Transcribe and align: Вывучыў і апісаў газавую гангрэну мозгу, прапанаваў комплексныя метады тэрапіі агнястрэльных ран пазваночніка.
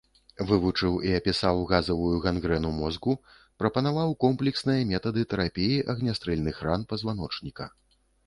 Вывучыў 0.49 0.93
і 1.09 1.11
апісаў 1.17 1.59
газавую 1.71 2.13
гангрэну 2.23 2.71
мозгу, 2.79 3.13
прапанаваў 3.63 4.15
комплексныя 4.25 4.87
метады 4.95 5.21
тэрапіі 5.33 5.79
агнястрэльных 5.95 6.55
ран 6.69 6.89
пазваночніка. 6.95 7.65